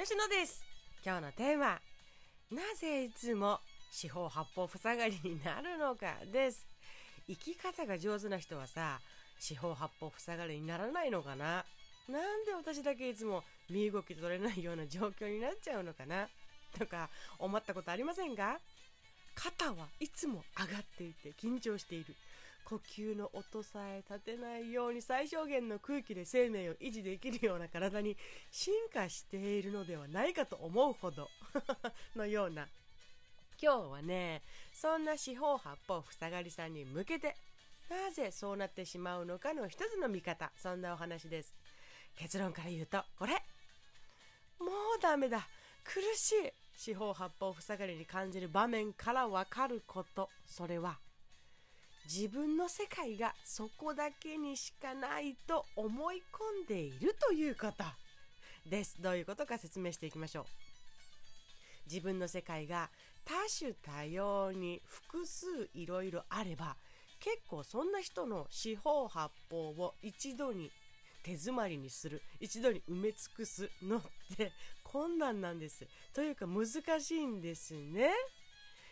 [0.00, 0.62] 吉野です。
[1.04, 1.80] 今日のテーマ
[2.52, 3.58] なぜいつも
[3.90, 6.64] 四方八方塞がりになるのかです。
[7.26, 9.00] 生き方が上手な人はさ
[9.40, 11.64] 四方八方塞がりにならないのかな？
[12.08, 16.28] なんで私だけいつも身動き取れないような状況になっちゃうのかな？
[16.78, 17.08] とか
[17.40, 18.60] 思ったことありませんか？
[19.34, 22.14] 肩はいつも上がっていて緊張している。
[22.64, 28.16] 呼吸の音さえ立てないように最小限の空気で生命を維持できるような体に
[28.50, 31.28] 進化しているのではないかと思うほど。
[32.14, 32.68] のような。
[33.60, 37.34] 今日はねそんな四方八方塞がりさんに向けて
[37.88, 40.52] なぜそうなってしまうのかの一つの見方。
[40.56, 41.54] そんなお話です。
[42.16, 43.32] 結論から言うとこれ。
[44.58, 44.66] も
[44.98, 45.48] うダメだ。
[45.84, 50.28] 苦しい四方八方塞がりに感じる場面からわかること。
[50.46, 50.98] それは
[52.10, 57.84] 自分の世界がそこだけにしかないと思い込んでいるということ
[58.68, 58.96] です。
[58.98, 60.44] どういうことか説明していきましょう。
[61.86, 62.88] 自分の世界が
[63.26, 66.76] 多種多様に複数いろいろあれば
[67.20, 70.70] 結構そんな人の四方八方を一度に
[71.22, 74.02] 手詰まりにする一度に埋め尽くすのっ
[74.34, 76.66] て 困難なんですというか難
[77.00, 78.10] しいんですね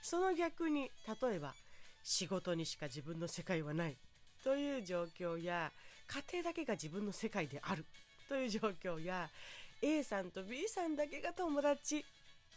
[0.00, 0.90] その逆に
[1.20, 1.54] 例えば
[2.02, 3.96] 仕事にしか自分の世界はない。
[4.42, 5.72] という状況や
[6.06, 7.84] 家庭だけが自分の世界である。
[8.28, 9.28] という状況や
[9.80, 12.04] A さんと B さんだけが友達。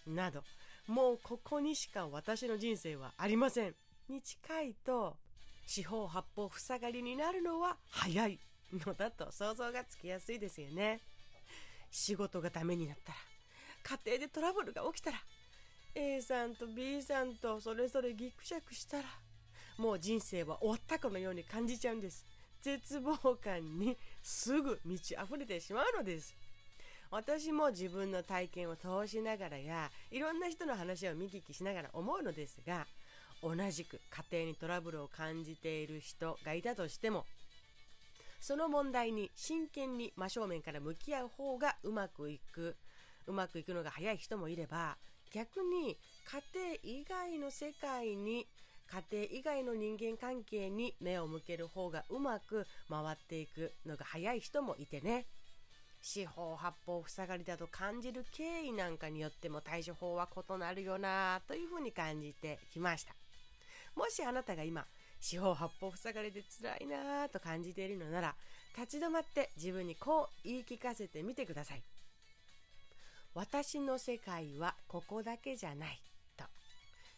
[0.08, 0.44] など
[0.88, 3.76] もうここにしか私の人生はありません。
[4.08, 5.16] に近いと
[5.66, 8.40] 四方八方塞がりになるのは早い。
[8.74, 11.00] のだと想像がつきやすいですよね。
[11.92, 13.18] 仕事がダメになったら
[14.06, 15.18] 家庭でトラブルが起きたら
[15.94, 19.04] A さんと B さんとそれぞれギクシャクしたら
[19.78, 22.26] もう人生は終わったかのように感じちゃうんです。
[22.62, 26.36] 絶望感にすぐ満ち溢れてしまうのです。
[27.12, 32.88] 私も自分の体験を通しながらやいろんな人の話を見聞きしながら思うのですが
[33.42, 37.26] 同じく家庭にトラブルを感じている人がいたとしても
[38.42, 42.76] その問題に真剣に真正面から向き合う方がうまくいく
[43.28, 44.98] うまくいくのが早い人もいれば
[45.32, 48.46] 逆に家庭以外の世界に
[48.92, 55.26] 家庭以外の人間関係に目を向ける方がうまく回っていくのが早い人もいてね。
[56.02, 63.16] 四方八方塞がりだと感じる経緯なんかによっても対処法は異なるよなというふうに感じてきました。
[63.96, 64.86] もしあなたが今
[65.20, 68.36] 四方八方塞がりで辛いなと感じているのなら
[68.78, 71.82] 立ち止まって自分にこう言い聞かせてみてください。
[73.34, 76.00] 私の世界はここだけじゃない。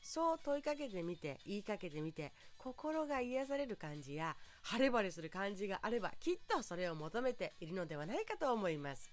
[0.07, 9.12] そう問いかけてみて言いかけてみて心が癒される感じや晴れ晴れする感じがあればきっとそれを求めているのではないかと思います。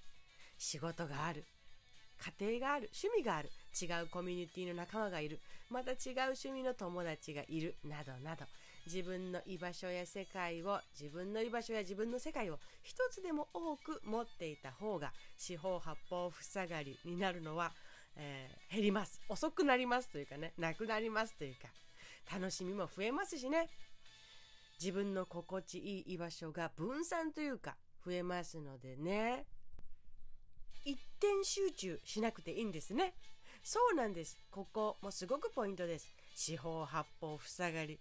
[0.57, 1.43] 仕事がある
[2.39, 5.99] 家庭がある趣味がある違うコミュニティの仲間がいるまた違う
[6.39, 8.45] 趣味の友達がいるなどなど
[8.87, 17.73] 自分の居場所や世界を自分の居場所や自分の世界を一つでも多く持っていた方が四方八方塞がりになるのは
[18.17, 19.21] えー、減ります。
[19.29, 21.69] 遅くなりますというかねなくなりますというか
[22.33, 23.69] 楽しみも増えますしね。
[24.81, 29.47] 自分の心地いい居場所が分散というか増えますのでね。
[30.85, 33.15] 一点集中しなくていいんですね。
[33.63, 34.37] そうなんです。
[34.51, 36.15] ここもすごくポイントです。
[36.35, 37.99] 四方八方塞がり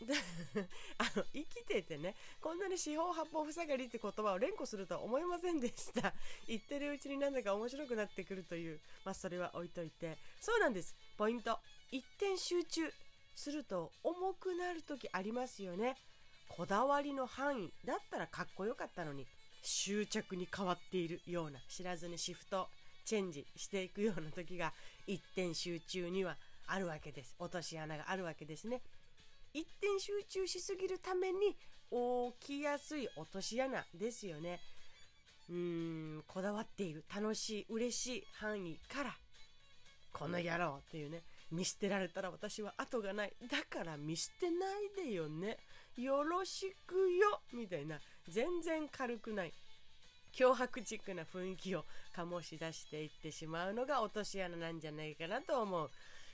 [0.98, 6.14] あの生きててねこんなに四方八方塞がりって言葉を連呼するとは思いませんでした。
[6.48, 10.18] 言ってるうちになんだか面白くなってくるというまあそれは置いといて。
[10.40, 10.94] そうなんです。
[11.16, 11.58] ポイント。
[11.90, 12.92] 一点集中
[13.34, 15.96] すると重くなる時ありますよね。
[16.48, 19.26] こだわりの範囲だったらかっこよかったのに
[19.62, 22.68] 執着に変わっているような知らずにシフト
[23.04, 24.72] チェンジしていくような時が
[25.06, 27.34] 一点集中にはあるわけです。
[27.38, 28.80] 落とし穴があるわけですね。
[29.52, 31.56] 一点集中しすぎるために
[32.40, 34.60] 起きやすい落とし穴ですよね。
[35.48, 39.16] うーん、こだわっている、楽しい、嬉しい範囲から、
[40.12, 43.32] この野郎っていうね、見捨てられたら私は後がない。
[43.50, 44.66] だから見捨てな
[45.02, 45.58] いでよね。
[45.96, 47.98] よろしくよみたいな、
[48.28, 49.52] 全然軽くない。
[50.32, 55.90] 脅迫チックな雰囲気を醸し出していってしまうのが落とし穴なんじゃないかなと思う。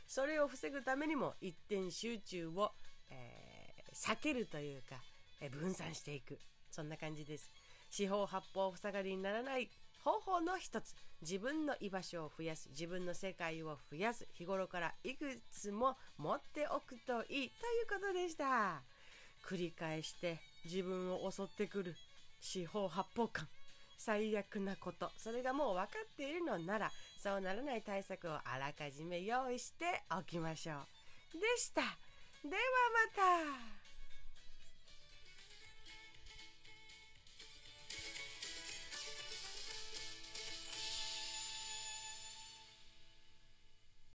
[0.06, 2.72] それを防ぐためにも一点集中を
[3.10, 4.96] えー、避けるというか、
[5.40, 6.38] えー、分散していく。
[6.70, 7.50] そんな感じです。
[7.90, 9.70] 四方八方塞がりにならない
[10.04, 10.94] 方法の一つ。
[11.22, 12.68] 自分の居場所を増やす。
[12.70, 14.26] 自分の世界を増やす。
[14.34, 17.50] 日頃からいくつも持っておくといいという
[17.88, 18.82] ことでした。
[19.44, 21.94] 繰り返して自分を襲ってくる
[22.40, 23.48] 四方八方感。
[23.98, 31.82] 最悪なことそれがもう分かっているのならそうならない対策をあらかじめ用意しておきましょうでした
[32.48, 32.62] では
[33.16, 33.75] また。